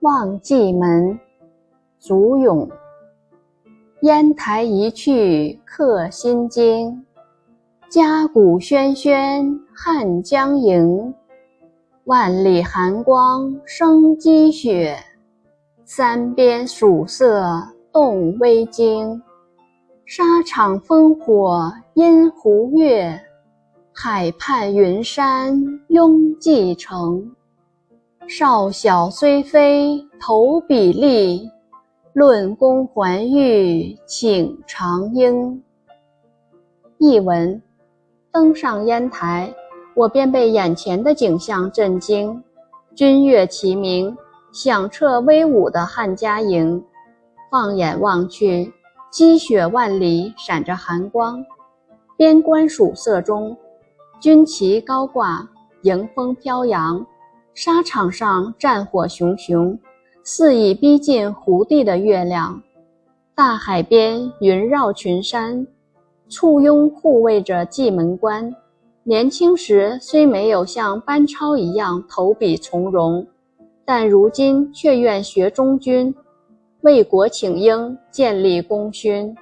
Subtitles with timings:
[0.00, 1.18] 望蓟门，
[1.98, 2.68] 祖咏。
[4.02, 7.04] 烟台一去客心惊，
[7.88, 11.12] 嘉鼓喧喧汉江迎。
[12.04, 14.96] 万里寒光生积雪，
[15.84, 17.60] 三边曙色
[17.92, 19.20] 动微惊。
[20.06, 23.20] 沙场烽火阴湖月，
[23.92, 27.34] 海畔云山拥蓟城。
[28.30, 31.50] 少小虽非投笔吏。
[32.12, 35.62] 论功还欲请长缨。
[36.98, 37.62] 译文：
[38.30, 39.54] 登上烟台，
[39.94, 42.42] 我便被眼前的景象震惊。
[42.94, 44.14] 军乐齐鸣，
[44.52, 46.84] 响彻威武的汉家营。
[47.50, 48.70] 放眼望去，
[49.10, 51.42] 积雪万里，闪着寒光。
[52.14, 53.56] 边关曙色中，
[54.20, 55.48] 军旗高挂，
[55.82, 57.06] 迎风飘扬。
[57.60, 59.76] 沙场上战火熊熊。
[60.22, 62.62] 似已逼近湖地的月亮，
[63.34, 65.66] 大海边云绕群山，
[66.28, 68.54] 簇拥护卫着蓟门关。
[69.02, 73.26] 年轻时虽没有像班超一样投笔从戎，
[73.84, 76.14] 但如今却愿学忠君，
[76.82, 79.34] 为国请缨，建立功勋。